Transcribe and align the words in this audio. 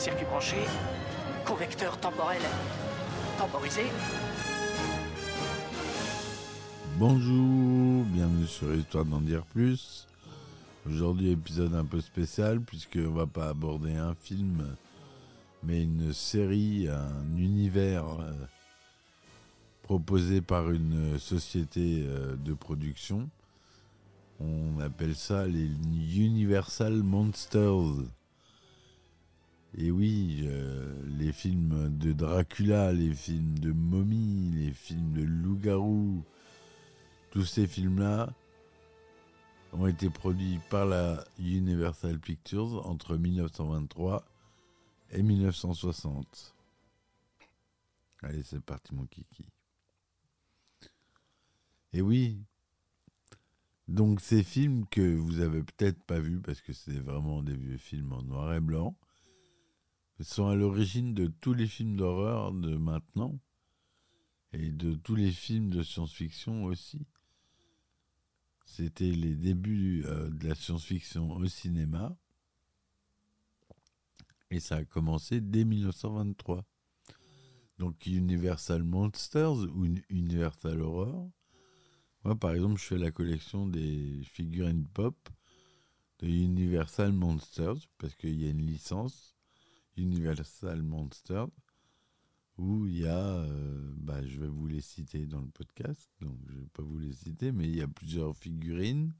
Circuit 0.00 0.24
branché, 0.24 0.56
convecteur 1.44 2.00
temporel 2.00 2.40
temporisé. 3.36 3.82
Bonjour, 6.96 8.04
bienvenue 8.06 8.46
sur 8.46 8.74
Histoire 8.74 9.04
d'en 9.04 9.20
dire 9.20 9.44
plus. 9.44 10.06
Aujourd'hui, 10.88 11.32
épisode 11.32 11.74
un 11.74 11.84
peu 11.84 12.00
spécial 12.00 12.62
puisque 12.62 12.96
on 12.96 13.10
va 13.10 13.26
pas 13.26 13.50
aborder 13.50 13.94
un 13.94 14.14
film, 14.14 14.74
mais 15.62 15.82
une 15.82 16.14
série, 16.14 16.88
un 16.88 17.36
univers 17.36 18.06
euh, 18.06 18.32
proposé 19.82 20.40
par 20.40 20.70
une 20.70 21.18
société 21.18 22.06
euh, 22.06 22.36
de 22.36 22.54
production. 22.54 23.28
On 24.40 24.80
appelle 24.80 25.14
ça 25.14 25.46
les 25.46 25.68
Universal 26.16 27.02
Monsters. 27.02 28.06
Et 29.76 29.90
oui, 29.90 30.40
euh, 30.44 31.02
les 31.18 31.32
films 31.32 31.96
de 31.96 32.12
Dracula, 32.12 32.92
les 32.92 33.14
films 33.14 33.58
de 33.58 33.72
momie, 33.72 34.50
les 34.54 34.72
films 34.72 35.12
de 35.12 35.22
loup-garou, 35.22 36.24
tous 37.30 37.44
ces 37.44 37.66
films-là 37.66 38.32
ont 39.72 39.86
été 39.86 40.10
produits 40.10 40.58
par 40.68 40.86
la 40.86 41.24
Universal 41.38 42.18
Pictures 42.18 42.84
entre 42.86 43.16
1923 43.16 44.24
et 45.12 45.22
1960. 45.22 46.54
Allez, 48.22 48.42
c'est 48.42 48.60
parti 48.60 48.94
mon 48.94 49.06
kiki. 49.06 49.46
Et 51.92 52.02
oui, 52.02 52.38
donc 53.88 54.20
ces 54.20 54.42
films 54.42 54.86
que 54.86 55.16
vous 55.16 55.40
avez 55.40 55.62
peut-être 55.62 56.02
pas 56.02 56.20
vus 56.20 56.40
parce 56.40 56.60
que 56.60 56.72
c'est 56.72 57.00
vraiment 57.00 57.42
des 57.42 57.56
vieux 57.56 57.78
films 57.78 58.12
en 58.12 58.22
noir 58.22 58.52
et 58.54 58.60
blanc, 58.60 58.96
sont 60.24 60.48
à 60.48 60.54
l'origine 60.54 61.14
de 61.14 61.26
tous 61.26 61.54
les 61.54 61.66
films 61.66 61.96
d'horreur 61.96 62.52
de 62.52 62.76
maintenant 62.76 63.38
et 64.52 64.70
de 64.70 64.94
tous 64.94 65.14
les 65.14 65.30
films 65.30 65.70
de 65.70 65.82
science-fiction 65.82 66.64
aussi. 66.64 67.06
C'était 68.66 69.10
les 69.10 69.34
débuts 69.34 70.04
euh, 70.06 70.28
de 70.28 70.48
la 70.48 70.54
science-fiction 70.54 71.32
au 71.32 71.46
cinéma. 71.46 72.16
Et 74.50 74.60
ça 74.60 74.76
a 74.76 74.84
commencé 74.84 75.40
dès 75.40 75.64
1923. 75.64 76.64
Donc 77.78 78.04
Universal 78.04 78.82
Monsters 78.82 79.58
ou 79.74 79.86
Universal 80.10 80.82
Horror. 80.82 81.30
Moi, 82.24 82.36
par 82.36 82.52
exemple, 82.52 82.78
je 82.78 82.84
fais 82.84 82.98
la 82.98 83.10
collection 83.10 83.66
des 83.66 84.20
figurines 84.24 84.86
pop 84.86 85.16
de 86.18 86.26
Universal 86.26 87.12
Monsters 87.12 87.88
parce 87.96 88.14
qu'il 88.14 88.38
y 88.38 88.46
a 88.46 88.50
une 88.50 88.66
licence 88.66 89.34
Universal 90.00 90.82
Monsters 90.82 91.48
où 92.60 92.86
il 92.86 92.98
y 92.98 93.06
a, 93.06 93.16
euh, 93.16 93.94
bah, 93.96 94.24
je 94.26 94.38
vais 94.38 94.46
vous 94.46 94.66
les 94.66 94.82
citer 94.82 95.26
dans 95.26 95.40
le 95.40 95.48
podcast, 95.48 96.10
donc 96.20 96.36
je 96.46 96.52
ne 96.52 96.60
vais 96.60 96.68
pas 96.68 96.82
vous 96.82 96.98
les 96.98 97.14
citer, 97.14 97.52
mais 97.52 97.64
il 97.64 97.76
y 97.76 97.82
a 97.82 97.88
plusieurs 97.88 98.36
figurines 98.36 99.14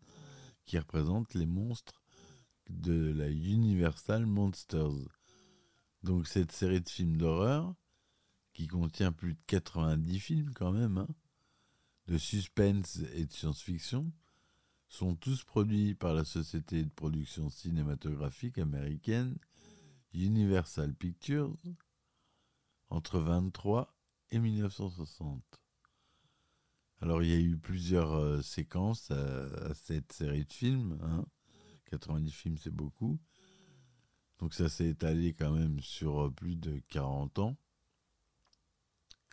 qui 0.66 0.78
représentent 0.78 1.32
les 1.34 1.46
monstres 1.46 2.02
de 2.68 3.12
la 3.12 3.30
Universal 3.30 4.26
Monsters. 4.26 5.08
Donc 6.02 6.26
cette 6.26 6.52
série 6.52 6.82
de 6.82 6.88
films 6.88 7.16
d'horreur, 7.16 7.74
qui 8.52 8.66
contient 8.66 9.12
plus 9.12 9.34
de 9.34 9.40
90 9.46 10.20
films 10.20 10.52
quand 10.52 10.72
même, 10.72 10.98
hein, 10.98 11.08
de 12.08 12.18
suspense 12.18 13.00
et 13.14 13.24
de 13.24 13.32
science-fiction, 13.32 14.12
sont 14.88 15.14
tous 15.14 15.44
produits 15.44 15.94
par 15.94 16.12
la 16.12 16.24
société 16.24 16.82
de 16.82 16.90
production 16.90 17.48
cinématographique 17.48 18.58
américaine 18.58 19.38
Universal 20.14 20.94
Pictures 20.94 21.56
entre 22.88 23.18
23 23.20 23.94
et 24.30 24.38
1960. 24.38 25.42
Alors 27.00 27.22
il 27.22 27.30
y 27.30 27.32
a 27.32 27.40
eu 27.40 27.56
plusieurs 27.56 28.12
euh, 28.12 28.42
séquences 28.42 29.10
à, 29.10 29.74
cette 29.74 30.12
série 30.12 30.44
de 30.44 30.52
films. 30.52 30.98
Hein. 31.02 31.24
90 31.86 32.30
films 32.30 32.58
c'est 32.58 32.74
beaucoup. 32.74 33.18
Donc 34.38 34.54
ça 34.54 34.68
s'est 34.68 34.88
étalé 34.88 35.34
quand 35.34 35.52
même 35.52 35.80
sur 35.80 36.26
euh, 36.26 36.30
plus 36.30 36.56
de 36.56 36.80
40 36.88 37.38
ans. 37.38 37.56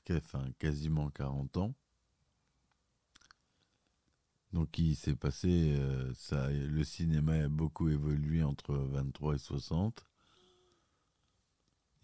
Enfin 0.09 0.45
quasiment 0.57 1.09
40 1.09 1.57
ans. 1.57 1.75
Donc 4.53 4.77
il 4.77 4.95
s'est 4.95 5.15
passé, 5.15 5.75
euh, 5.77 6.13
le 6.31 6.83
cinéma 6.85 7.33
a 7.33 7.49
beaucoup 7.49 7.89
évolué 7.89 8.43
entre 8.43 8.73
23 8.73 9.35
et 9.35 9.39
60. 9.39 10.05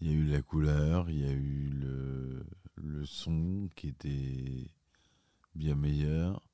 Il 0.03 0.09
y 0.09 0.11
a 0.11 0.17
eu 0.17 0.25
la 0.25 0.41
couleur, 0.41 1.09
il 1.09 1.19
y 1.21 1.23
a 1.23 1.31
eu 1.31 1.69
le, 2.75 3.05
son 3.05 3.69
qui 3.73 3.87
était 3.87 4.69
bien 5.55 5.75
meilleur. 5.75 6.45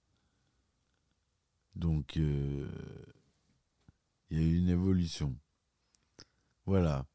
Donc, 1.74 2.18
euh, 2.18 2.70
il 4.30 4.38
y 4.38 4.40
a 4.40 4.46
eu 4.46 4.56
une 4.56 4.70
évolution. 4.70 5.36
Voilà. 6.68 7.08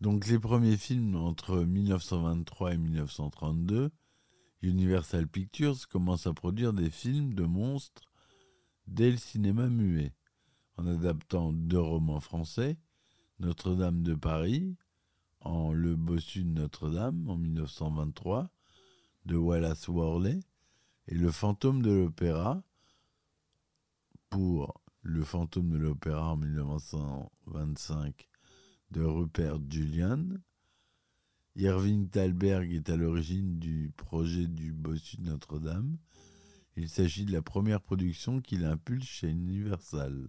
Donc, 0.00 0.26
les 0.26 0.40
premiers 0.40 0.76
films 0.76 1.14
entre 1.14 1.60
1923 1.62 2.74
et 2.74 2.78
1932, 2.78 3.92
Universal 4.62 5.28
Pictures 5.28 5.86
commence 5.86 6.26
à 6.26 6.34
produire 6.34 6.72
des 6.72 6.90
films 6.90 7.34
de 7.34 7.44
monstres 7.44 8.10
dès 8.88 9.12
le 9.12 9.16
cinéma 9.16 9.68
muet, 9.68 10.12
en 10.76 10.88
adaptant 10.88 11.52
deux 11.52 11.78
romans 11.78 12.18
français, 12.18 12.76
Notre-Dame 13.38 14.02
de 14.02 14.16
Paris 14.16 14.76
en 15.40 15.72
Le 15.72 15.96
Bossu 15.96 16.44
de 16.44 16.50
Notre-Dame 16.50 17.28
en 17.28 17.36
1923 17.36 18.50
de 19.26 19.36
Wallace 19.36 19.88
Worley 19.88 20.40
et 21.06 21.14
Le 21.14 21.30
fantôme 21.30 21.82
de 21.82 21.90
l'opéra 21.90 22.62
pour 24.30 24.80
Le 25.02 25.22
fantôme 25.24 25.70
de 25.70 25.78
l'opéra 25.78 26.32
en 26.32 26.36
1925 26.36 28.28
de 28.90 29.02
Rupert 29.02 29.58
Julian. 29.68 30.24
Irving 31.56 32.08
Thalberg 32.08 32.72
est 32.72 32.88
à 32.88 32.96
l'origine 32.96 33.58
du 33.58 33.92
projet 33.96 34.46
du 34.46 34.72
Bossu 34.72 35.16
de 35.16 35.30
Notre-Dame. 35.30 35.98
Il 36.76 36.88
s'agit 36.88 37.24
de 37.24 37.32
la 37.32 37.42
première 37.42 37.80
production 37.80 38.40
qu'il 38.40 38.64
impulse 38.64 39.06
chez 39.06 39.28
Universal. 39.28 40.28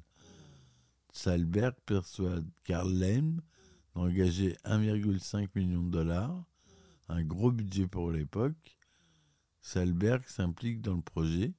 Thalberg 1.14 1.76
persuade 1.86 2.50
Karl 2.64 2.92
Lem 2.92 3.42
engagé 4.00 4.56
1,5 4.64 5.50
million 5.56 5.84
de 5.84 5.90
dollars, 5.90 6.46
un 7.10 7.24
gros 7.24 7.52
budget 7.52 7.88
pour 7.88 8.12
l'époque. 8.12 8.78
Salberg 9.62 10.24
s'implique 10.26 10.82
dans 10.82 10.96
le 10.96 11.02
projet. 11.02 11.54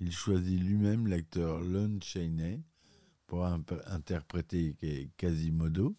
Il 0.00 0.12
choisit 0.12 0.60
lui-même 0.60 1.06
l'acteur 1.06 1.60
Lon 1.60 1.98
Chaney 2.02 2.60
pour 3.26 3.44
interpréter 3.44 4.76
Quasimodo. 5.16 5.96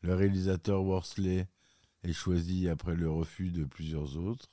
Le 0.00 0.14
réalisateur 0.14 0.82
Worsley 0.82 1.46
est 2.02 2.12
choisi 2.12 2.68
après 2.68 2.96
le 2.96 3.08
refus 3.08 3.50
de 3.50 3.64
plusieurs 3.64 4.16
autres. 4.16 4.50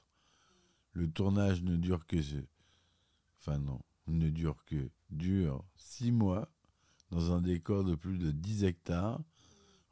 Le 0.94 1.10
tournage 1.10 1.64
ne 1.64 1.76
dure 1.76 2.06
que 2.06 2.18
enfin 3.40 3.58
non, 3.58 3.82
ne 4.08 4.30
dure 4.30 4.64
que 4.66 4.90
dure 5.10 5.66
six 5.76 6.12
mois 6.12 6.52
dans 7.10 7.32
un 7.34 7.42
décor 7.42 7.84
de 7.84 7.96
plus 7.96 8.18
de 8.18 8.32
10 8.32 8.64
hectares 8.66 9.22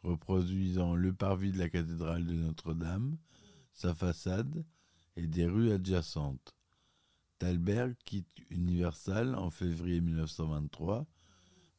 reproduisant 0.04 0.96
le 0.96 1.14
parvis 1.14 1.52
de 1.52 1.58
la 1.58 1.70
cathédrale 1.70 2.26
de 2.26 2.34
Notre-Dame, 2.34 3.18
sa 3.74 3.94
façade 3.94 4.66
et 5.16 5.28
des 5.28 5.46
rues 5.46 5.72
adjacentes. 5.72 6.56
Thalberg 7.40 7.96
quitte 8.06 8.32
Universal 8.50 9.36
en 9.36 9.50
février 9.50 10.02
1923 10.02 11.06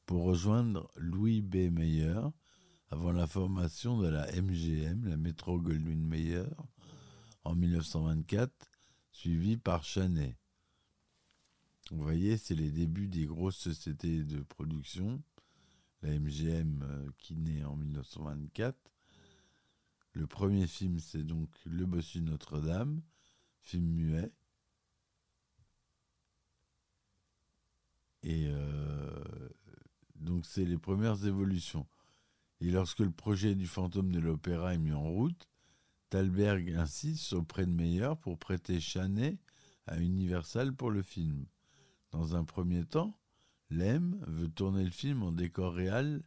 pour 0.07 0.25
rejoindre 0.25 0.91
Louis 0.97 1.43
B. 1.43 1.71
Mayer 1.71 2.21
avant 2.91 3.13
la 3.13 3.27
formation 3.27 3.99
de 3.99 4.09
la 4.09 4.27
MGM, 4.33 5.07
la 5.07 5.17
Metro 5.17 5.61
Goldwyn 5.61 6.01
Mayer, 6.01 6.49
en 7.45 7.55
1924, 7.55 8.53
suivie 9.13 9.57
par 9.57 9.85
Chaney. 9.85 10.37
Vous 11.91 12.03
voyez, 12.03 12.37
c'est 12.37 12.55
les 12.55 12.71
débuts 12.71 13.09
des 13.09 13.27
grosses 13.27 13.59
sociétés 13.59 14.25
de 14.25 14.43
production. 14.43 15.23
La 16.03 16.19
MGM 16.19 16.83
euh, 16.83 17.11
qui 17.19 17.37
naît 17.37 17.65
en 17.65 17.77
1924. 17.77 18.77
Le 20.13 20.27
premier 20.27 20.67
film, 20.67 20.99
c'est 20.99 21.23
donc 21.23 21.51
Le 21.65 21.87
Bossu 21.87 22.23
Notre-Dame, 22.23 23.03
film 23.61 23.87
muet. 23.87 24.33
Et 28.23 28.49
euh, 28.51 29.49
donc, 30.17 30.47
c'est 30.47 30.65
les 30.65 30.79
premières 30.79 31.25
évolutions. 31.27 31.87
Et 32.61 32.71
lorsque 32.71 33.01
le 33.01 33.11
projet 33.11 33.55
du 33.55 33.67
fantôme 33.67 34.13
de 34.13 34.19
l'opéra 34.19 34.75
est 34.75 34.79
mis 34.79 34.93
en 34.93 35.09
route, 35.09 35.49
Thalberg 36.11 36.71
insiste 36.73 37.33
auprès 37.33 37.65
de 37.65 37.71
Meyer 37.71 38.13
pour 38.21 38.39
prêter 38.39 38.81
Chanet 38.81 39.39
à 39.87 39.99
Universal 39.99 40.75
pour 40.75 40.91
le 40.91 41.03
film. 41.03 41.47
Dans 42.11 42.35
un 42.35 42.45
premier 42.45 42.85
temps, 42.85 43.20
Lem 43.71 44.23
veut 44.27 44.49
tourner 44.49 44.85
le 44.85 44.91
film 44.91 45.23
en 45.23 45.33
décor 45.33 45.75
réel 45.75 46.23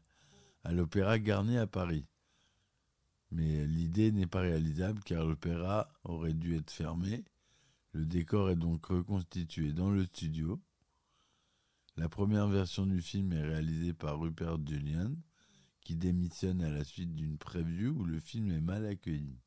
à 0.64 0.72
l'Opéra 0.72 1.20
Garnier 1.20 1.58
à 1.58 1.68
Paris. 1.68 2.08
Mais 3.32 3.66
l'idée 3.66 4.12
n'est 4.12 4.28
pas 4.28 4.42
réalisable 4.42 5.02
car 5.04 5.26
l'opéra 5.26 5.92
aurait 6.04 6.34
dû 6.34 6.56
être 6.56 6.72
fermé. 6.72 7.26
Le 7.92 8.06
décor 8.06 8.50
est 8.50 8.56
donc 8.56 8.86
reconstitué 8.86 9.74
dans 9.74 9.90
le 9.90 10.06
studio. 10.06 10.62
La 11.98 12.10
première 12.10 12.48
version 12.48 12.86
du 12.86 13.02
film 13.02 13.34
est 13.34 13.42
réalisée 13.42 13.94
par 13.94 14.20
Rupert 14.20 14.58
Julian, 14.66 15.12
qui 15.82 15.96
démissionne 15.96 16.62
à 16.62 16.70
la 16.70 16.84
suite 16.84 17.14
d'une 17.14 17.38
preview 17.38 17.92
où 17.92 18.06
le 18.06 18.20
film 18.20 18.52
est 18.52 18.62
mal 18.62 18.86
accueilli. 18.86 19.38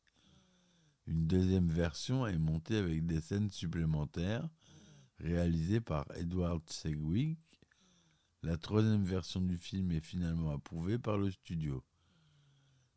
Une 1.06 1.26
deuxième 1.26 1.68
version 1.68 2.26
est 2.26 2.38
montée 2.38 2.76
avec 2.76 3.06
des 3.06 3.20
scènes 3.20 3.50
supplémentaires 3.50 4.48
réalisées 5.18 5.80
par 5.80 6.06
Edward 6.16 6.62
Segwick. 6.68 7.38
La 8.46 8.56
troisième 8.56 9.02
version 9.02 9.40
du 9.40 9.58
film 9.58 9.90
est 9.90 10.00
finalement 10.00 10.52
approuvée 10.52 11.00
par 11.00 11.18
le 11.18 11.32
studio. 11.32 11.82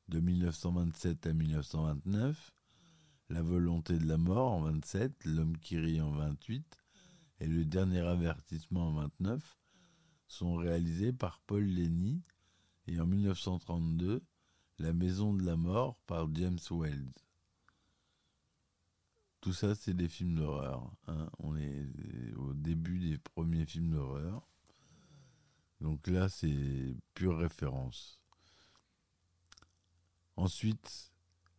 De 0.07 0.19
1927 0.19 1.25
à 1.25 1.33
1929, 1.33 2.51
La 3.29 3.41
volonté 3.41 3.97
de 3.97 4.05
la 4.05 4.19
mort 4.19 4.51
en 4.51 4.61
27, 4.61 5.25
L'homme 5.25 5.57
qui 5.57 5.79
rit 5.79 6.01
en 6.01 6.11
28 6.11 6.77
et 7.39 7.47
Le 7.47 7.65
dernier 7.65 8.01
avertissement 8.01 8.89
en 8.89 8.93
29 8.93 9.57
sont 10.27 10.53
réalisés 10.53 11.13
par 11.13 11.41
Paul 11.47 11.63
Lenny 11.65 12.21
et 12.85 12.99
en 13.01 13.07
1932, 13.07 14.21
La 14.77 14.93
maison 14.93 15.33
de 15.33 15.43
la 15.43 15.55
mort 15.55 15.97
par 16.05 16.31
James 16.35 16.59
Wells. 16.69 17.11
Tout 19.41 19.53
ça, 19.53 19.73
c'est 19.73 19.95
des 19.95 20.09
films 20.09 20.35
d'horreur. 20.35 20.91
hein. 21.07 21.27
On 21.39 21.55
est 21.55 21.87
au 22.37 22.53
début 22.53 22.99
des 22.99 23.17
premiers 23.17 23.65
films 23.65 23.89
d'horreur. 23.89 24.48
Donc 25.81 26.07
là, 26.07 26.29
c'est 26.29 26.95
pure 27.13 27.37
référence. 27.37 28.21
Ensuite, 30.35 31.11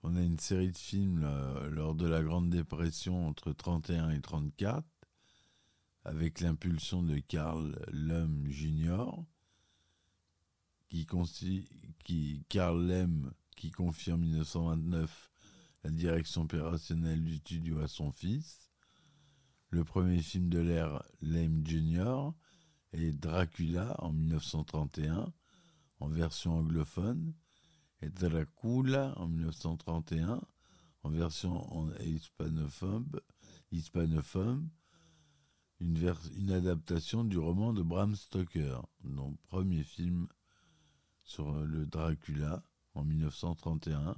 on 0.02 0.17
a 0.17 0.22
une 0.22 0.38
série 0.38 0.72
de 0.72 0.78
films 0.78 1.20
lors 1.70 1.94
de 1.94 2.06
la 2.06 2.22
Grande 2.22 2.50
Dépression 2.50 3.26
entre 3.28 3.52
31 3.52 4.11
et 4.11 4.20
34, 4.20 4.87
avec 6.05 6.40
l'impulsion 6.40 7.02
de 7.02 7.19
Carl 7.19 7.78
Lem 7.93 8.46
Jr., 8.49 9.05
qui, 10.88 11.06
qui 12.05 12.44
qui 13.56 13.70
confie 13.70 14.12
en 14.12 14.19
1929 14.19 15.31
la 15.84 15.90
direction 15.90 16.43
opérationnelle 16.43 17.23
du 17.23 17.37
studio 17.37 17.81
à 17.81 17.88
son 17.88 18.12
fils. 18.12 18.70
Le 19.69 19.84
premier 19.84 20.20
film 20.20 20.49
de 20.49 20.58
l'ère 20.58 21.02
Lem 21.20 21.64
Jr. 21.66 22.32
est 22.92 23.12
Dracula 23.12 23.94
en 24.00 24.12
1931 24.12 25.32
en 26.00 26.08
version 26.08 26.58
anglophone 26.58 27.34
et 28.02 28.08
Dracula 28.10 29.12
en 29.19 29.28
1931 29.28 30.40
en 31.02 31.08
version 31.10 31.72
en 31.75 31.90
hispanophone, 32.00 33.08
hispanophone 33.72 34.69
une, 35.81 35.98
vers- 35.98 36.20
une 36.37 36.50
adaptation 36.52 37.25
du 37.25 37.38
roman 37.38 37.72
de 37.72 37.82
Bram 37.82 38.14
Stoker, 38.14 38.81
donc 39.04 39.38
premier 39.48 39.82
film 39.82 40.28
sur 41.25 41.52
le 41.64 41.87
Dracula 41.87 42.62
en 42.94 43.04
1931 43.04 44.16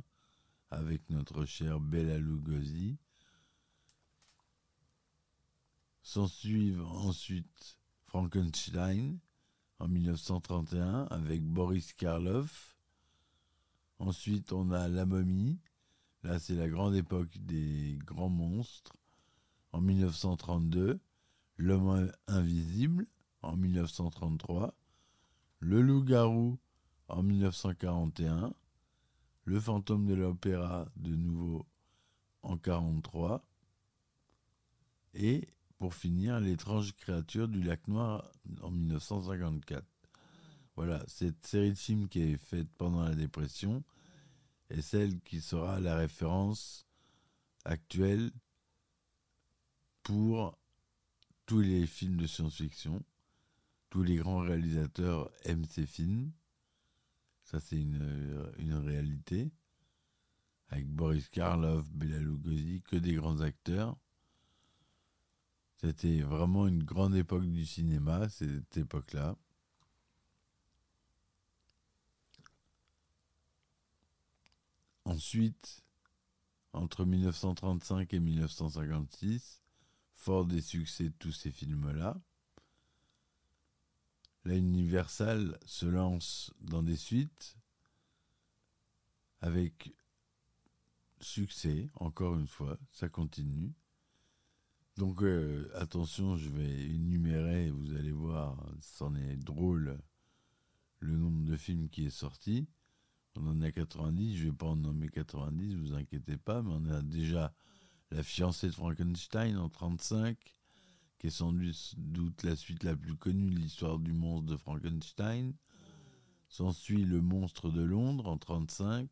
avec 0.71 1.09
notre 1.11 1.45
cher 1.45 1.79
Bela 1.79 2.19
Lugosi. 2.19 2.97
S'en 6.03 6.27
suivent 6.27 6.83
ensuite 6.85 7.79
Frankenstein 8.13 9.19
en 9.79 9.89
1931 9.89 11.05
avec 11.05 11.43
Boris 11.43 11.95
Karloff. 11.95 12.77
Ensuite, 13.99 14.53
on 14.53 14.71
a 14.71 14.87
La 14.87 15.07
momie. 15.07 15.59
Là, 16.23 16.39
c'est 16.39 16.55
la 16.55 16.69
grande 16.69 16.95
époque 16.95 17.39
des 17.39 17.99
grands 18.05 18.29
monstres. 18.29 18.93
En 19.73 19.81
1932, 19.81 21.01
L'homme 21.57 22.13
invisible 22.27 23.07
en 23.41 23.57
1933. 23.57 24.75
Le 25.61 25.81
loup-garou 25.81 26.59
en 27.09 27.23
1941. 27.23 28.53
Le 29.45 29.59
fantôme 29.59 30.07
de 30.07 30.13
l'opéra 30.15 30.87
de 30.97 31.17
nouveau 31.17 31.65
en 32.43 32.59
43. 32.59 33.43
Et 35.15 35.49
pour 35.83 35.95
finir, 35.95 36.39
l'étrange 36.39 36.95
créature 36.95 37.49
du 37.49 37.61
lac 37.61 37.89
noir 37.89 38.31
en 38.61 38.71
1954. 38.71 39.85
Voilà, 40.77 41.03
cette 41.09 41.45
série 41.45 41.73
de 41.73 41.77
films 41.77 42.09
qui 42.09 42.21
est 42.21 42.37
faite 42.37 42.69
pendant 42.79 43.03
la 43.03 43.17
dépression 43.17 43.83
est 44.71 44.81
celle 44.81 45.21
qui 45.23 45.41
sera 45.41 45.81
la 45.81 45.97
référence 45.97 46.87
actuelle 47.65 48.31
pour 50.05 50.57
tous 51.47 51.63
les 51.63 51.85
films 51.89 52.17
de 52.17 52.29
science-fiction. 52.29 53.03
Tous 53.91 54.05
les 54.05 54.15
grands 54.15 54.39
réalisateurs 54.39 55.33
aiment 55.47 55.65
ces 55.65 55.87
films. 55.87 56.31
Ça, 57.43 57.59
c'est 57.59 57.81
une, 57.81 58.53
une 58.59 58.75
réalité. 58.75 59.51
Avec 60.69 60.87
Boris 60.87 61.29
Karloff, 61.29 61.91
Bela 61.91 62.21
Lugosi, 62.21 62.83
que 62.83 62.95
des 62.95 63.15
grands 63.15 63.41
acteurs. 63.41 63.97
C'était 65.83 66.21
vraiment 66.21 66.69
une 66.69 66.85
grande 66.85 67.17
époque 67.17 67.45
du 67.45 67.67
cinéma, 67.67 68.29
cette 68.29 68.77
époque-là. 68.77 69.37
Ensuite, 75.05 75.83
entre 76.73 77.05
1935 77.05 78.15
et 78.15 78.21
1956, 78.21 79.61
fort 80.15 80.47
des 80.47 80.61
succès 80.61 81.05
de 81.05 81.15
tous 81.19 81.33
ces 81.33 81.51
films-là, 81.51 82.17
la 84.45 84.55
Universal 84.55 85.59
se 85.67 85.87
lance 85.87 86.53
dans 86.61 86.85
des 86.85 86.97
suites 86.97 87.57
avec 89.41 89.93
succès, 91.21 91.91
encore 91.95 92.37
une 92.37 92.47
fois, 92.47 92.79
ça 92.93 93.09
continue. 93.09 93.75
Donc 95.03 95.21
euh, 95.25 95.69
attention, 95.75 96.37
je 96.37 96.49
vais 96.49 96.85
énumérer, 96.85 97.73
vous 97.73 97.97
allez 97.97 98.13
voir, 98.13 98.57
c'en 98.81 99.17
est 99.17 99.35
drôle, 99.35 99.99
le 101.01 101.17
nombre 101.17 101.45
de 101.45 101.57
films 101.57 101.89
qui 101.89 102.07
est 102.07 102.11
sorti. 102.11 102.69
On 103.35 103.45
en 103.49 103.63
a 103.63 103.73
90, 103.73 104.37
je 104.37 104.45
vais 104.45 104.53
pas 104.53 104.67
en 104.67 104.77
nommer 104.77 105.09
90, 105.09 105.75
vous 105.75 105.95
inquiétez 105.95 106.37
pas, 106.37 106.63
mais 106.63 106.71
on 106.73 106.89
a 106.89 107.03
déjà 107.03 107.53
La 108.13 108.23
fiancée 108.23 108.69
de 108.69 108.75
Frankenstein 108.75 109.59
en 109.59 109.69
35, 109.69 110.39
qui 111.19 111.27
est 111.27 111.31
sans 111.31 111.53
doute 111.53 112.45
la 112.45 112.55
suite 112.55 112.85
la 112.85 112.95
plus 112.95 113.17
connue 113.17 113.51
de 113.51 113.59
l'histoire 113.59 113.99
du 113.99 114.13
monstre 114.13 114.53
de 114.53 114.57
Frankenstein. 114.57 115.53
S'ensuit 116.49 117.05
Le 117.05 117.21
monstre 117.21 117.73
de 117.73 117.83
Londres 117.83 118.29
en 118.29 118.39
35, 118.39 119.09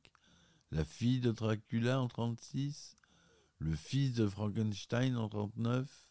La 0.71 0.85
fille 0.85 1.19
de 1.19 1.33
Dracula 1.33 2.01
en 2.01 2.07
36, 2.07 2.95
Le 3.63 3.77
fils 3.77 4.15
de 4.15 4.27
Frankenstein 4.27 5.19
en 5.19 5.29
39, 5.29 6.09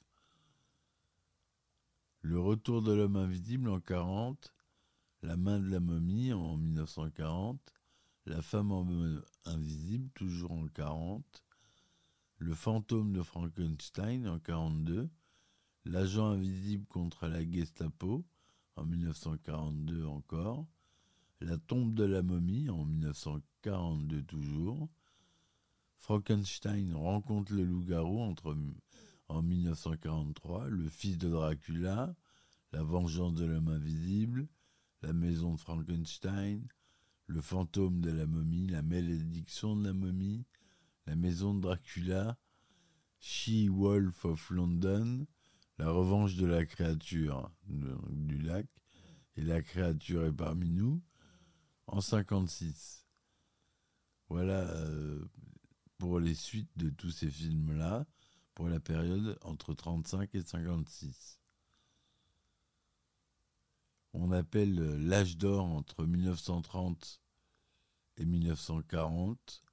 Le 2.22 2.40
retour 2.40 2.84
de 2.84 2.94
l'homme 2.94 3.16
invisible 3.16 3.70
en 3.70 3.80
40, 3.80 4.54
La 5.24 5.36
main 5.36 5.60
de 5.60 5.68
la 5.68 5.80
momie 5.80 6.32
en 6.32 6.58
1940, 6.58 7.60
La 8.28 8.44
femme 8.44 9.20
invisible 9.46 10.12
toujours 10.12 10.52
en 10.52 10.68
40, 10.68 11.44
Le 12.38 12.54
fantôme 12.54 13.14
de 13.14 13.24
Frankenstein 13.24 14.28
en 14.28 14.38
42, 14.38 15.10
L'agent 15.86 16.28
invisible 16.28 16.86
contre 16.86 17.26
la 17.26 17.44
Gestapo 17.44 18.28
en 18.76 18.86
1942 18.86 20.06
encore, 20.06 20.68
La 21.40 21.58
tombe 21.58 21.96
de 21.96 22.04
la 22.04 22.22
momie 22.22 22.70
en 22.70 22.86
1942 22.86 24.24
toujours, 24.26 24.88
Frankenstein 26.00 26.96
rencontre 26.96 27.54
le 27.54 27.64
loup-garou 27.64 28.22
entre, 28.22 28.58
en 29.28 29.42
1943, 29.42 30.70
Le 30.70 30.88
Fils 30.88 31.18
de 31.18 31.30
Dracula, 31.30 32.16
La 32.72 32.84
Vengeance 32.84 33.36
de 33.36 33.46
l'homme 33.46 33.68
invisible, 33.68 34.48
La 35.02 35.14
Maison 35.14 35.54
de 35.54 35.60
Frankenstein, 35.60 36.66
Le 37.28 37.42
Fantôme 37.42 38.02
de 38.02 38.12
la 38.12 38.26
momie, 38.26 38.68
La 38.68 38.82
Malédiction 38.82 39.76
de 39.76 39.88
la 39.88 39.94
momie, 39.94 40.46
La 41.06 41.16
Maison 41.16 41.54
de 41.54 41.62
Dracula, 41.62 42.38
She-Wolf 43.20 44.26
of 44.26 44.50
London, 44.52 45.28
La 45.78 45.92
Revanche 45.92 46.36
de 46.36 46.46
la 46.46 46.66
créature 46.66 47.52
du 47.68 48.40
lac, 48.40 48.66
et 49.36 49.42
La 49.42 49.62
créature 49.62 50.26
est 50.26 50.34
parmi 50.34 50.70
nous, 50.70 51.02
en 51.88 52.02
56. 52.02 53.06
Voilà 54.30 54.62
euh, 54.62 55.26
pour 56.00 56.20
les 56.20 56.34
suites 56.34 56.76
de 56.78 56.90
tous 56.90 57.12
ces 57.12 57.30
films-là, 57.30 58.08
pour 58.56 58.70
la 58.70 58.80
période 58.80 59.38
entre 59.44 59.74
35 59.74 60.34
et 60.34 60.42
56. 60.42 61.40
On 64.14 64.32
appelle 64.32 64.76
l'âge 65.08 65.38
d'or 65.38 65.66
entre 65.66 66.06
1930 66.06 67.22
et 68.18 68.26
1940. 68.26 69.64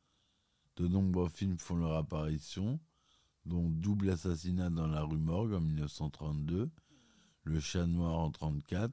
De 0.76 0.88
nombreux 0.88 1.28
films 1.28 1.58
font 1.58 1.76
leur 1.76 1.94
apparition, 1.94 2.78
dont 3.46 3.70
Double 3.70 4.10
assassinat 4.10 4.68
dans 4.68 4.88
la 4.88 5.02
rue 5.02 5.18
Morgue 5.18 5.54
en 5.54 5.60
1932, 5.60 6.70
Le 7.44 7.60
chat 7.60 7.86
noir 7.86 8.18
en 8.18 8.30
34, 8.30 8.92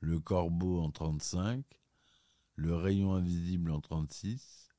Le 0.00 0.20
corbeau 0.20 0.80
en 0.80 0.90
35, 0.90 1.64
Le 2.56 2.74
rayon 2.74 3.14
invisible 3.14 3.70
en 3.70 3.80
36, 3.80 4.69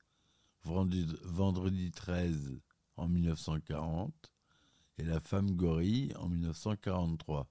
Vendredi 0.63 1.91
13 1.91 2.60
en 2.98 3.08
1940 3.08 4.32
et 4.98 5.03
La 5.03 5.20
femme 5.20 5.51
gorille 5.56 6.13
en 6.18 6.30
1943. 6.30 7.50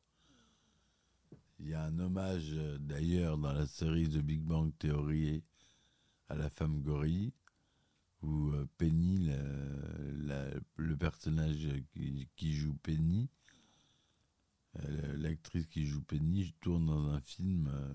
Il 1.59 1.69
y 1.69 1.75
a 1.75 1.85
un 1.85 1.99
hommage 1.99 2.55
d'ailleurs 2.79 3.37
dans 3.37 3.53
la 3.53 3.67
série 3.67 4.09
The 4.09 4.19
Big 4.19 4.43
Bang 4.43 4.73
Theory 4.79 5.43
à 6.29 6.37
la 6.37 6.49
femme 6.49 6.81
gorille, 6.81 7.33
où 8.23 8.51
euh, 8.53 8.67
Penny, 8.79 9.31
le 10.77 10.97
personnage 10.97 11.69
qui, 12.37 12.53
joue 12.55 12.75
Penny, 12.83 13.29
euh, 14.79 15.17
l'actrice 15.17 15.67
qui 15.67 15.87
joue 15.87 16.03
Penny, 16.03 16.55
tourne 16.61 16.87
dans 16.87 17.09
un 17.09 17.21
film, 17.21 17.69
euh, 17.73 17.95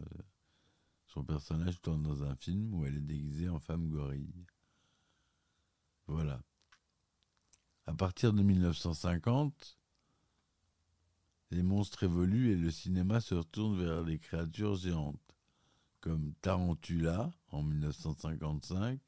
son 1.08 1.24
personnage 1.24 1.82
tourne 1.82 2.04
dans 2.04 2.24
un 2.24 2.36
film 2.36 2.74
où 2.74 2.86
elle 2.86 2.98
est 2.98 3.00
déguisée 3.00 3.48
en 3.48 3.60
femme 3.60 3.88
gorille. 3.88 4.46
Voilà. 6.08 6.42
À 7.88 7.94
partir 7.94 8.34
de 8.34 8.42
1950, 8.42 9.78
les 11.52 11.64
monstres 11.64 12.04
évoluent 12.04 12.52
et 12.52 12.56
le 12.56 12.72
cinéma 12.72 13.22
se 13.22 13.36
retourne 13.36 13.78
vers 13.78 14.04
les 14.04 14.20
créatures 14.20 14.76
géantes, 14.76 15.36
comme 16.02 16.34
Tarantula 16.42 17.32
en 17.50 17.64
1955, 17.64 19.00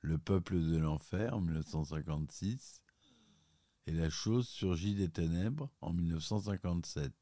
Le 0.00 0.18
peuple 0.18 0.60
de 0.60 0.76
l'enfer 0.78 1.34
en 1.34 1.40
1956, 1.40 2.80
et 3.86 3.92
La 3.92 4.10
chose 4.10 4.48
surgit 4.48 4.94
des 4.94 5.08
ténèbres 5.08 5.70
en 5.80 5.92
1957. 5.92 7.12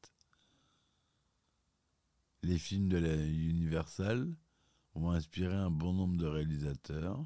Les 2.43 2.59
films 2.59 2.89
de 2.89 2.97
la 2.97 3.15
Universal 3.15 4.35
ont 4.93 5.09
inspiré 5.09 5.55
un 5.55 5.71
bon 5.71 5.93
nombre 5.93 6.17
de 6.17 6.27
réalisateurs, 6.27 7.25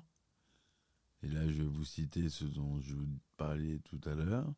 et 1.22 1.28
là, 1.28 1.46
je 1.48 1.64
vais 1.64 1.68
vous 1.68 1.86
citer 1.86 2.30
ceux 2.30 2.48
dont 2.48 2.80
je 2.82 2.96
vous 2.96 3.08
parlais 3.36 3.80
tout 3.80 4.00
à 4.06 4.16
l'heure. 4.16 4.54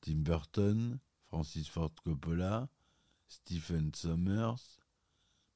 Tim 0.00 0.16
Burton, 0.16 0.98
Francis 1.28 1.68
Ford 1.68 1.94
Coppola, 2.02 2.68
Stephen 3.28 3.94
Sommers. 3.94 4.80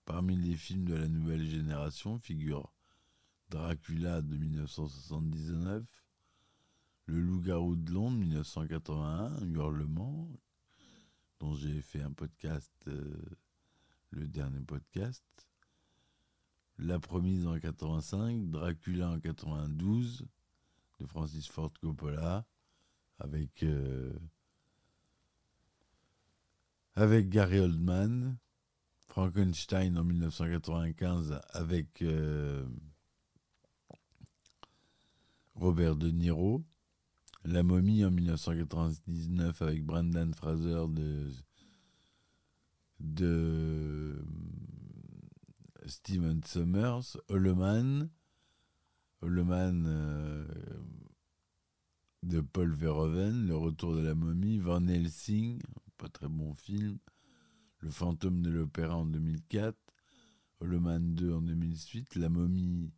Parmi 0.04 0.36
les 0.36 0.56
films 0.56 0.86
de 0.86 0.94
la 0.94 1.08
nouvelle 1.08 1.46
génération 1.46 2.18
figurent 2.18 2.72
Dracula 3.48 4.22
de 4.22 4.36
1979, 4.36 5.84
Le 7.06 7.20
loup-garou 7.20 7.74
de 7.74 7.92
Londres 7.92 8.16
1981, 8.16 9.46
Hurlement, 9.54 10.28
dont 11.40 11.54
j'ai 11.54 11.80
fait 11.82 12.02
un 12.02 12.12
podcast, 12.12 12.72
euh, 12.86 13.20
le 14.10 14.28
dernier 14.28 14.60
podcast, 14.60 15.24
la 16.80 16.98
Promise 16.98 17.46
en 17.46 17.58
85, 17.58 18.50
Dracula 18.50 19.10
en 19.10 19.20
92 19.20 20.24
de 20.98 21.06
Francis 21.06 21.46
Ford 21.46 21.72
Coppola 21.80 22.46
avec 23.18 23.62
euh, 23.62 24.12
Gary 26.96 27.60
Oldman, 27.60 28.38
Frankenstein 29.08 29.98
en 29.98 30.04
1995 30.04 31.40
avec 31.50 32.02
euh, 32.02 32.66
Robert 35.54 35.96
De 35.96 36.10
Niro, 36.10 36.64
La 37.44 37.62
Momie 37.62 38.04
en 38.04 38.10
1999 38.10 39.62
avec 39.62 39.84
Brendan 39.84 40.32
Fraser 40.34 40.86
de 43.00 44.24
Steven 45.90 46.40
Summers, 46.44 47.16
Holleman, 47.28 48.08
Holleman 49.22 49.84
euh, 49.88 50.46
de 52.22 52.40
Paul 52.40 52.72
Verhoeven, 52.72 53.48
Le 53.48 53.56
Retour 53.56 53.96
de 53.96 54.00
la 54.00 54.14
momie, 54.14 54.58
Van 54.58 54.86
Helsing, 54.86 55.60
pas 55.96 56.08
très 56.08 56.28
bon 56.28 56.54
film, 56.54 56.98
Le 57.80 57.90
fantôme 57.90 58.40
de 58.40 58.50
l'opéra 58.50 58.96
en 58.96 59.04
2004, 59.04 59.76
Holleman 60.60 61.14
2 61.16 61.34
en 61.34 61.42
2008, 61.42 62.14
La 62.14 62.28
momie 62.28 62.92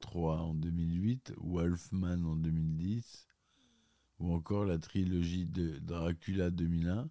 3 0.00 0.40
en 0.40 0.54
2008, 0.54 1.34
Wolfman 1.36 2.24
en 2.24 2.36
2010, 2.36 3.28
ou 4.18 4.34
encore 4.34 4.64
la 4.64 4.78
trilogie 4.78 5.46
de 5.46 5.78
Dracula 5.78 6.50
2001, 6.50 7.08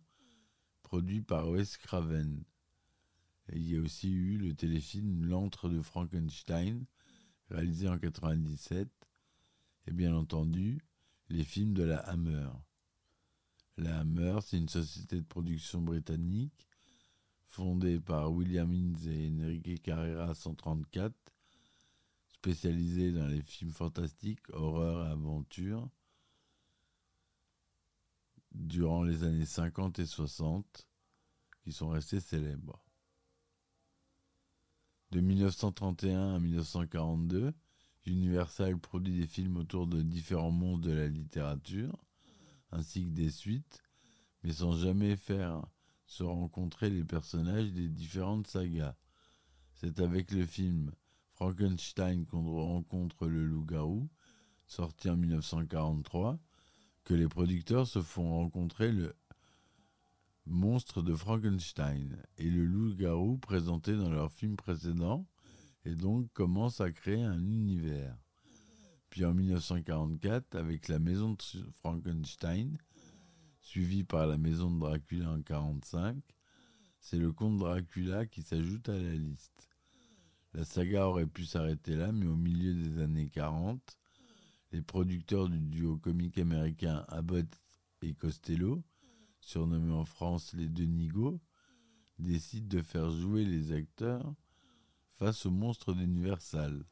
produit 0.83 1.21
par 1.21 1.49
Wes 1.49 1.77
Craven 1.77 2.43
il 3.53 3.71
y 3.71 3.77
a 3.77 3.81
aussi 3.81 4.11
eu 4.11 4.37
le 4.37 4.53
téléfilm 4.53 5.23
L'antre 5.25 5.69
de 5.69 5.81
Frankenstein, 5.81 6.85
réalisé 7.49 7.87
en 7.87 7.97
97, 7.97 8.89
et 9.87 9.91
bien 9.91 10.13
entendu, 10.15 10.79
les 11.29 11.43
films 11.43 11.73
de 11.73 11.83
la 11.83 11.99
Hammer. 11.99 12.49
La 13.77 13.99
Hammer, 13.99 14.39
c'est 14.41 14.57
une 14.57 14.69
société 14.69 15.17
de 15.17 15.25
production 15.25 15.81
britannique 15.81 16.67
fondée 17.45 17.99
par 17.99 18.31
William 18.31 18.71
Innes 18.73 18.97
et 19.07 19.29
Enrique 19.29 19.81
Carrera 19.81 20.35
134, 20.35 21.15
spécialisée 22.33 23.11
dans 23.11 23.27
les 23.27 23.41
films 23.41 23.71
fantastiques, 23.71 24.49
horreur 24.51 25.07
et 25.07 25.11
aventure, 25.11 25.89
durant 28.51 29.03
les 29.03 29.23
années 29.23 29.45
50 29.45 29.99
et 29.99 30.05
60, 30.05 30.87
qui 31.61 31.71
sont 31.71 31.89
restés 31.89 32.19
célèbres. 32.19 32.86
De 35.11 35.21
1931 35.21 36.35
à 36.35 36.39
1942, 36.39 37.53
Universal 38.05 38.77
produit 38.77 39.19
des 39.19 39.27
films 39.27 39.55
autour 39.55 39.87
de 39.87 40.01
différents 40.01 40.51
mondes 40.51 40.81
de 40.81 40.91
la 40.91 41.07
littérature, 41.07 41.97
ainsi 42.71 43.05
que 43.05 43.11
des 43.11 43.29
suites, 43.29 43.81
mais 44.43 44.51
sans 44.51 44.73
jamais 44.73 45.15
faire 45.15 45.65
se 46.07 46.23
rencontrer 46.23 46.89
les 46.89 47.05
personnages 47.05 47.71
des 47.71 47.87
différentes 47.87 48.47
sagas. 48.47 48.95
C'est 49.75 49.99
avec 49.99 50.31
le 50.31 50.45
film 50.45 50.91
Frankenstein 51.35 52.25
qu'on 52.25 52.43
rencontre 52.43 53.27
le 53.27 53.45
loup-garou, 53.45 54.09
sorti 54.65 55.09
en 55.09 55.15
1943, 55.15 56.37
que 57.05 57.13
les 57.13 57.27
producteurs 57.29 57.87
se 57.87 58.01
font 58.01 58.29
rencontrer 58.29 58.91
le 58.91 59.15
monstre 60.49 61.01
de 61.01 61.13
Frankenstein 61.13 62.17
et 62.37 62.49
le 62.49 62.65
loup-garou 62.65 63.37
présenté 63.37 63.95
dans 63.95 64.09
leur 64.09 64.31
film 64.31 64.55
précédent 64.55 65.25
et 65.85 65.95
donc 65.95 66.31
commence 66.33 66.81
à 66.81 66.91
créer 66.91 67.23
un 67.23 67.39
univers. 67.39 68.17
Puis 69.09 69.25
en 69.25 69.33
1944, 69.33 70.55
avec 70.55 70.87
la 70.87 70.99
maison 70.99 71.31
de 71.31 71.41
Frankenstein, 71.75 72.77
suivie 73.61 74.03
par 74.03 74.27
la 74.27 74.37
maison 74.37 74.71
de 74.71 74.79
Dracula 74.79 75.25
en 75.25 75.37
1945, 75.37 76.17
c'est 76.99 77.17
le 77.17 77.31
comte 77.31 77.57
Dracula 77.57 78.25
qui 78.25 78.41
s'ajoute 78.41 78.89
à 78.89 78.97
la 78.97 79.13
liste. 79.13 79.69
La 80.53 80.65
saga 80.65 81.07
aurait 81.07 81.27
pu 81.27 81.45
s'arrêter 81.45 81.95
là, 81.95 82.11
mais 82.11 82.25
au 82.25 82.35
milieu 82.35 82.73
des 82.73 83.01
années 83.01 83.29
40, 83.29 83.79
les 84.71 84.81
producteurs 84.81 85.49
du 85.49 85.59
duo 85.59 85.97
comique 85.97 86.37
américain 86.37 87.05
Abbott 87.07 87.47
et 88.01 88.13
Costello 88.13 88.83
surnommés 89.47 89.93
en 89.93 90.03
France 90.03 90.53
les 90.53 90.67
Denigo, 90.67 91.39
décident 92.19 92.67
de 92.67 92.81
faire 92.81 93.09
jouer 93.11 93.45
les 93.45 93.71
acteurs 93.71 94.35
face 95.07 95.45
aux 95.45 95.51
monstres 95.51 95.93
d'Universal. 95.93 96.83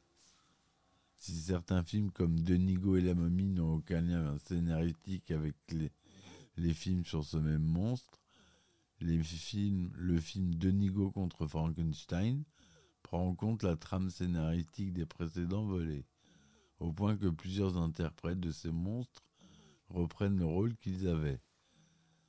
Si 1.18 1.32
certains 1.34 1.82
films 1.82 2.10
comme 2.10 2.40
Denigo 2.40 2.96
et 2.96 3.02
la 3.02 3.12
momie 3.12 3.50
n'ont 3.50 3.74
aucun 3.74 4.00
lien 4.00 4.38
scénaristique 4.38 5.30
avec 5.30 5.54
les, 6.56 6.72
films 6.72 7.04
sur 7.04 7.24
ce 7.24 7.36
même 7.36 7.62
monstre. 7.62 8.22
Le 9.00 9.22
film 9.22 10.54
Denigo 10.54 11.10
contre 11.10 11.46
Frankenstein 11.46 12.42
prend 13.02 13.28
en 13.28 13.34
compte 13.34 13.64
la 13.64 13.76
trame 13.76 14.08
scénaristique 14.08 14.94
des 14.94 15.04
précédents 15.04 15.66
volets, 15.66 16.06
au 16.80 16.90
point 16.90 17.18
que 17.18 17.28
plusieurs 17.28 17.76
interprètes 17.76 18.40
de 18.40 18.50
ces 18.50 18.72
monstres 18.72 19.26
reprennent 19.90 20.38
le 20.38 20.46
rôle 20.46 20.74
qu'ils 20.76 21.06
avaient. 21.06 21.40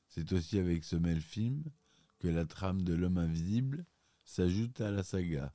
C'est 0.07 0.31
aussi 0.33 0.57
avec 0.57 0.83
ce 0.83 0.95
même 0.95 1.21
film 1.21 1.63
que 2.19 2.27
la 2.27 2.45
trame 2.45 2.81
de 2.81 2.93
l'homme 2.93 3.17
invisible 3.17 3.85
s'ajoute 4.23 4.81
à 4.81 4.91
la 4.91 5.03
saga, 5.03 5.53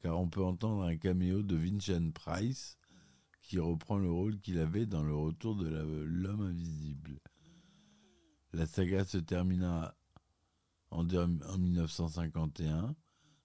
car 0.00 0.18
on 0.18 0.28
peut 0.28 0.42
entendre 0.42 0.82
un 0.82 0.96
caméo 0.96 1.42
de 1.42 1.56
Vincent 1.56 2.10
Price 2.12 2.78
qui 3.42 3.58
reprend 3.58 3.98
le 3.98 4.10
rôle 4.10 4.38
qu'il 4.40 4.58
avait 4.58 4.86
dans 4.86 5.02
le 5.02 5.14
retour 5.14 5.56
de 5.56 5.68
l'homme 5.68 6.42
invisible. 6.42 7.20
La 8.52 8.66
saga 8.66 9.04
se 9.04 9.18
termina 9.18 9.94
en, 10.90 11.06
en 11.14 11.58
1951 11.58 12.94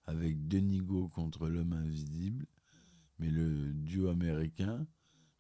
avec 0.06 0.48
Denigo 0.48 1.08
contre 1.10 1.48
l'homme 1.48 1.74
invisible, 1.74 2.46
mais 3.20 3.30
le 3.30 3.74
duo 3.74 4.10
américain 4.10 4.86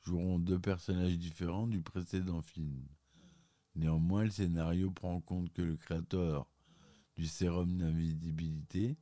joueront 0.03 0.39
deux 0.39 0.59
personnages 0.59 1.17
différents 1.17 1.67
du 1.67 1.81
précédent 1.81 2.41
film. 2.41 2.85
Néanmoins, 3.75 4.23
le 4.23 4.29
scénario 4.29 4.91
prend 4.91 5.15
en 5.15 5.21
compte 5.21 5.51
que 5.51 5.61
le 5.61 5.75
créateur 5.75 6.47
du 7.15 7.27
sérum 7.27 7.77
d'invisibilité 7.77 8.97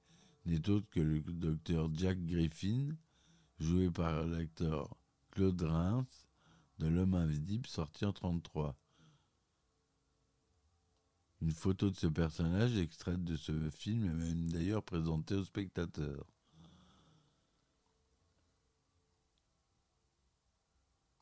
n'est 0.45 0.69
autre 0.69 0.89
que 0.89 0.99
le 0.99 1.21
docteur 1.21 1.89
Jack 1.93 2.23
Griffin, 2.25 2.89
joué 3.59 3.89
par 3.89 4.25
l'acteur 4.25 4.95
Claude 5.31 5.61
Reims 5.61 6.27
de 6.79 6.87
L'homme 6.87 7.13
invisible 7.13 7.67
sorti 7.67 8.03
en 8.05 8.09
1933. 8.09 8.75
Une 11.41 11.51
photo 11.51 11.89
de 11.89 11.95
ce 11.95 12.07
personnage 12.07 12.77
extraite 12.77 13.23
de 13.23 13.35
ce 13.35 13.69
film 13.69 14.05
est 14.05 14.13
même 14.13 14.49
d'ailleurs 14.51 14.83
présentée 14.83 15.35
aux 15.35 15.43
spectateurs. 15.43 16.25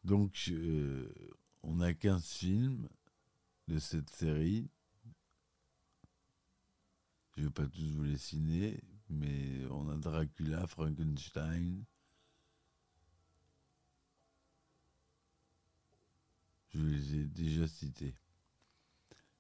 Donc, 0.04 0.46
euh, 0.50 1.12
on 1.64 1.80
a 1.80 1.94
15 1.94 2.26
films 2.26 2.88
de 3.68 3.80
cette 3.80 4.10
série. 4.10 4.70
Je 7.36 7.42
ne 7.42 7.46
vais 7.46 7.52
pas 7.52 7.68
tous 7.68 7.88
vous 7.94 8.04
les 8.04 8.18
signer, 8.18 8.82
mais 9.10 9.66
on 9.72 9.90
a 9.90 9.96
Dracula, 9.96 10.68
Frankenstein. 10.68 11.84
Je 16.74 16.80
les 16.80 17.16
ai 17.16 17.26
déjà 17.26 17.68
cités. 17.68 18.16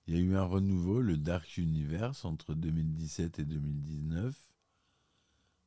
Il 0.07 0.15
y 0.15 0.17
a 0.17 0.21
eu 0.21 0.35
un 0.35 0.43
renouveau, 0.43 1.01
le 1.01 1.15
Dark 1.17 1.57
Universe, 1.57 2.25
entre 2.25 2.53
2017 2.53 3.39
et 3.39 3.45
2019. 3.45 4.35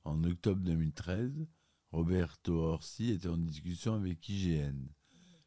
En 0.04 0.22
octobre 0.24 0.60
2013, 0.60 1.46
Roberto 1.92 2.58
Orsi 2.58 3.12
était 3.12 3.28
en 3.28 3.38
discussion 3.38 3.94
avec 3.94 4.28
IGN, 4.28 4.88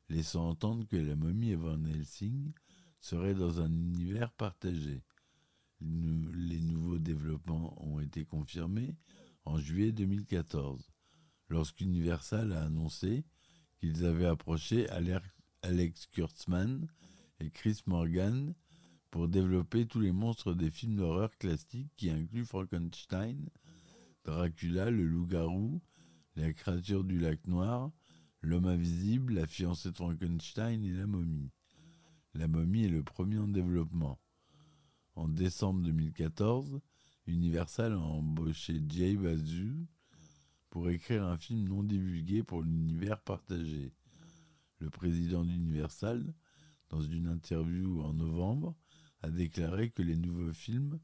laissant 0.10 0.50
entendre 0.50 0.88
que 0.88 0.96
la 0.96 1.16
momie 1.16 1.52
et 1.52 1.56
Van 1.56 1.84
Helsing 1.84 2.54
seraient 3.00 3.36
dans 3.36 3.62
un 3.62 3.72
univers 3.72 4.32
partagé. 4.32 5.04
Les 5.80 6.60
nouveaux 6.62 6.98
développements 6.98 7.76
ont 7.86 8.00
été 8.00 8.26
confirmés 8.26 8.96
en 9.46 9.60
juillet 9.60 9.92
2014, 9.92 10.92
lorsqu'Universal 11.50 12.52
a 12.52 12.64
annoncé 12.64 13.24
qu'ils 13.80 14.06
avaient 14.06 14.26
approché 14.26 14.88
Alex 15.62 16.08
Kurtzman 16.08 16.88
et 17.40 17.52
Chris 17.52 17.82
Morgan 17.86 18.54
pour 19.12 19.28
développer 19.28 19.86
tous 19.86 20.00
les 20.00 20.12
monstres 20.12 20.54
des 20.54 20.72
films 20.72 20.98
d'horreur 20.98 21.36
classiques 21.38 21.92
qui 21.96 22.10
incluent 22.10 22.46
Frankenstein, 22.46 23.50
Dracula, 24.26 24.92
le 24.92 25.06
loup-garou, 25.06 25.82
la 26.36 26.52
créature 26.54 27.04
du 27.04 27.18
lac 27.18 27.46
noir, 27.48 27.92
l'homme 28.42 28.66
invisible, 28.66 29.34
la 29.34 29.48
fiancée 29.48 29.92
de 29.92 29.96
Frankenstein 29.96 30.84
et 30.84 30.92
la 30.92 31.08
momie. 31.08 31.52
La 32.38 32.48
momie 32.48 32.84
est 32.84 32.90
le 32.90 33.02
premier 33.02 33.40
en 33.40 33.48
développement. 33.48 34.20
En 35.16 35.28
décembre 35.28 35.82
2014, 35.82 36.82
Universal 37.26 37.94
a 37.94 38.00
embauché 38.00 38.80
Jay 38.88 39.16
Bazu 39.16 39.88
pour 40.70 40.88
écrire 40.92 41.26
un 41.26 41.40
film 41.40 41.68
non 41.68 41.82
divulgué 41.82 42.44
pour 42.44 42.62
l'univers 42.62 43.20
partagé. 43.22 43.92
Le 44.78 44.92
président 44.92 45.44
d'Universal, 45.44 46.32
dans 46.90 47.02
une 47.02 47.26
interview 47.26 48.04
en 48.04 48.14
novembre, 48.14 48.76
a 49.24 49.32
déclaré 49.32 49.90
que 49.90 50.04
les 50.04 50.16
nouveaux 50.16 50.54
films 50.54 51.00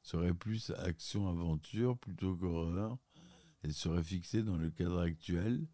seraient 0.00 0.32
plus 0.32 0.70
action-aventure 0.70 1.98
plutôt 1.98 2.34
qu'horreur 2.34 2.96
et 3.62 3.72
seraient 3.72 4.02
fixés 4.02 4.42
dans 4.42 4.56
le 4.56 4.70
cadre 4.70 5.00
actuel 5.00 5.68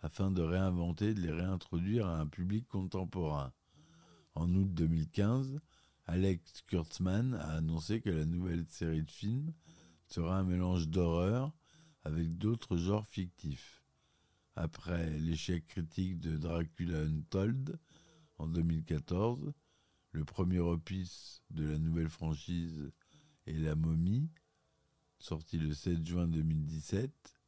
afin 0.00 0.32
de 0.32 0.42
réinventer 0.42 1.10
et 1.10 1.14
de 1.14 1.20
les 1.20 1.30
réintroduire 1.32 2.08
à 2.08 2.18
un 2.18 2.26
public 2.26 2.66
contemporain. 2.66 3.52
En 4.36 4.54
août 4.54 4.68
2015, 4.74 5.60
Alex 6.04 6.60
Kurtzman 6.66 7.32
a 7.34 7.54
annoncé 7.54 8.02
que 8.02 8.10
la 8.10 8.26
nouvelle 8.26 8.66
série 8.68 9.02
de 9.02 9.10
films 9.10 9.50
sera 10.08 10.38
un 10.38 10.44
mélange 10.44 10.88
d'horreur 10.88 11.54
avec 12.04 12.36
d'autres 12.36 12.76
genres 12.76 13.06
fictifs. 13.06 13.82
Après 14.54 15.18
l'échec 15.18 15.66
critique 15.66 16.20
de 16.20 16.36
Dracula 16.36 17.00
Untold 17.00 17.78
en 18.36 18.46
2014, 18.46 19.54
le 20.12 20.24
premier 20.26 20.58
opus 20.58 21.42
de 21.48 21.66
la 21.66 21.78
nouvelle 21.78 22.10
franchise 22.10 22.92
est 23.46 23.54
La 23.54 23.74
momie, 23.74 24.28
sorti 25.18 25.56
le 25.56 25.72
7 25.72 26.06
juin 26.06 26.28
2017, 26.28 27.40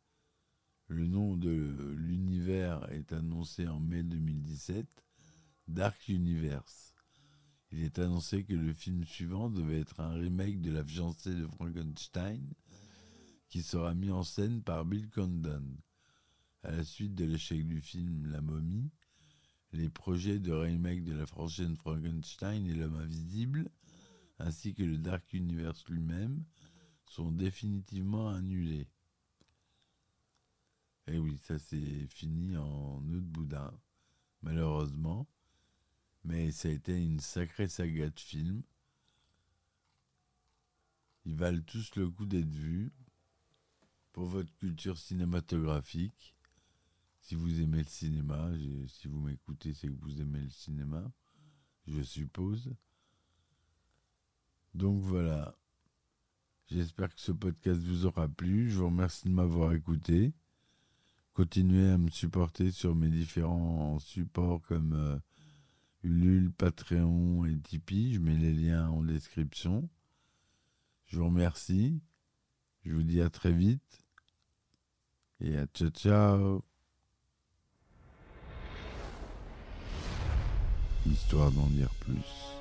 le 0.87 1.07
nom 1.07 1.37
de 1.37 1.95
l'univers 1.99 2.91
est 2.91 3.13
annoncé 3.13 3.69
en 3.69 3.79
mai 3.79 4.03
2017, 4.03 4.87
Dark 5.69 6.09
Universe. 6.09 6.95
Il 7.71 7.85
est 7.85 7.99
annoncé 7.99 8.43
que 8.43 8.55
le 8.55 8.73
film 8.73 9.05
suivant 9.05 9.51
devait 9.51 9.81
être 9.81 10.01
un 10.01 10.15
remake 10.15 10.63
de 10.63 10.73
La 10.73 10.83
fiancée 10.83 11.35
de 11.35 11.47
Frankenstein, 11.47 12.43
qui 13.51 13.63
sera 13.63 13.95
mis 13.95 14.11
en 14.11 14.23
scène 14.23 14.63
par 14.63 14.87
Bill 14.87 15.11
Condon. 15.11 15.77
À 16.63 16.73
la 16.73 16.85
suite 16.85 17.15
de 17.15 17.27
l'échec 17.27 17.67
du 17.67 17.83
film 17.83 18.27
La 18.31 18.41
momie, 18.41 18.91
les 19.73 19.91
projets 19.91 20.39
de 20.39 20.53
remake 20.53 21.05
de 21.05 21.13
la 21.13 21.27
franchise 21.27 21.77
Frankenstein 21.77 22.67
et 22.67 22.73
L'homme 22.75 22.97
invisible, 22.97 23.71
ainsi 24.39 24.73
que 24.73 24.83
le 24.83 24.97
Dark 24.97 25.31
Universe 25.35 25.85
lui-même, 25.89 26.45
sont 27.05 27.31
définitivement 27.31 28.31
annulés. 28.31 28.89
Et 31.07 31.15
eh 31.15 31.19
oui, 31.19 31.39
ça 31.43 31.59
c'est 31.59 32.07
fini 32.09 32.57
en 32.57 33.03
août 33.03 33.25
boudin, 33.25 33.73
malheureusement. 34.43 35.27
Mais 36.25 36.51
ça 36.51 36.69
a 36.69 36.73
été 36.73 36.97
une 36.97 37.21
sacrée 37.21 37.69
saga 37.69 38.11
de 38.11 38.21
films. 38.21 38.63
Ils 41.25 41.37
valent 41.37 41.63
tous 41.67 41.95
le 41.97 42.09
coup 42.11 42.27
d'être 42.27 42.49
vus 42.49 42.93
pour 44.13 44.27
votre 44.27 44.55
culture 44.57 44.99
cinématographique. 44.99 46.35
Si 47.21 47.35
vous 47.35 47.61
aimez 47.61 47.79
le 47.79 47.89
cinéma, 47.89 48.51
si 48.87 49.09
vous 49.09 49.21
m'écoutez, 49.21 49.75
c'est 49.75 49.89
que 49.89 50.01
vous 50.01 50.21
aimez 50.21 50.41
le 50.41 50.51
cinéma, 50.51 51.13
je 51.87 52.03
suppose. 52.03 52.75
Donc 54.75 55.03
voilà. 55.03 55.55
J'espère 56.71 57.15
que 57.15 57.21
ce 57.21 57.33
podcast 57.33 57.81
vous 57.81 58.07
aura 58.07 58.29
plu. 58.29 58.71
Je 58.71 58.79
vous 58.79 58.87
remercie 58.87 59.29
de 59.29 59.33
m'avoir 59.33 59.73
écouté. 59.73 60.35
Continuez 61.33 61.91
à 61.91 61.99
me 61.99 62.11
supporter 62.11 62.71
sur 62.71 62.95
mes 62.95 63.11
différents 63.11 63.99
supports 64.01 64.61
comme 64.63 64.93
euh, 64.93 65.19
Ulule, 66.03 66.51
Patreon 66.53 67.45
et 67.45 67.59
Tipeee. 67.59 68.15
Je 68.15 68.21
mets 68.21 68.37
les 68.37 68.53
liens 68.53 68.89
en 68.89 69.03
description. 69.03 69.89
Je 71.07 71.19
vous 71.19 71.27
remercie. 71.27 72.01
Je 72.85 72.93
vous 72.93 73.03
dis 73.03 73.21
à 73.21 73.31
très 73.31 73.53
vite. 73.53 74.05
Et 75.41 75.57
à 75.57 75.67
ciao 75.67 75.91
ciao. 75.91 76.65
Histoire 81.07 81.51
d'en 81.53 81.67
dire 81.67 81.93
plus. 82.01 82.59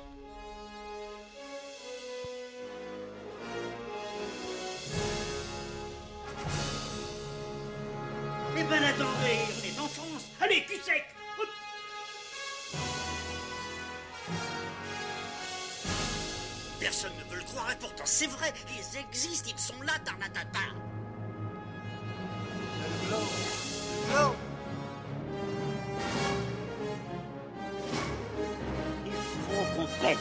ben 8.68 8.82
attendez, 8.82 9.38
on 9.56 9.64
est 9.64 9.80
en 9.80 9.88
France. 9.88 10.30
Allez, 10.40 10.64
cul 10.66 10.80
sec 10.82 11.17
et 17.70 17.76
pourtant 17.76 18.04
c'est 18.06 18.26
vrai, 18.26 18.52
ils 18.70 18.98
existent, 18.98 19.50
ils 19.52 19.58
sont 19.58 19.80
là, 19.82 19.92
Tarnatata. 20.04 20.58
Il 29.06 29.12
faut 29.12 29.76
qu'on 29.76 29.88
Arrête. 30.04 30.18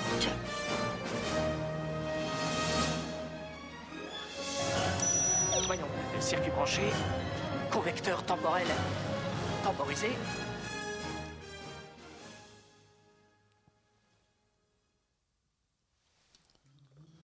Voyons, 5.65 5.88
circuit 6.19 6.51
branché, 6.51 6.81
convecteur 7.71 8.23
temporel 8.23 8.67
temporisé, 9.63 10.10